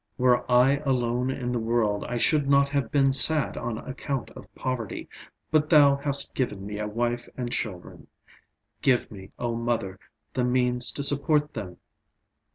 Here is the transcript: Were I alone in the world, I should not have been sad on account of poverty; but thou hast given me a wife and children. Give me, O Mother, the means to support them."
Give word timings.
Were 0.17 0.51
I 0.51 0.77
alone 0.77 1.29
in 1.29 1.51
the 1.51 1.59
world, 1.59 2.05
I 2.05 2.17
should 2.17 2.49
not 2.49 2.69
have 2.69 2.91
been 2.91 3.13
sad 3.13 3.55
on 3.55 3.77
account 3.77 4.31
of 4.31 4.51
poverty; 4.55 5.07
but 5.51 5.69
thou 5.69 5.97
hast 5.97 6.33
given 6.33 6.65
me 6.65 6.79
a 6.79 6.87
wife 6.87 7.29
and 7.37 7.53
children. 7.53 8.07
Give 8.81 9.11
me, 9.11 9.29
O 9.37 9.55
Mother, 9.55 9.99
the 10.33 10.43
means 10.43 10.91
to 10.93 11.03
support 11.03 11.53
them." 11.53 11.77